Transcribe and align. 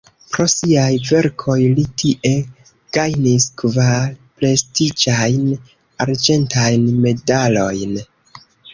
Pro 0.35 0.43
siaj 0.51 0.93
verkoj 1.09 1.57
li 1.79 1.83
tie 2.03 2.31
gajnis 2.99 3.47
kvar 3.63 4.09
prestiĝajn 4.41 5.47
arĝentajn 6.07 6.93
medalojn. 7.09 7.99